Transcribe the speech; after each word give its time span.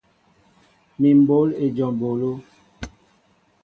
Mi 0.99 1.09
mɓǒl 1.19 1.47
éjom 1.63 1.93
eɓólo. 1.97 2.31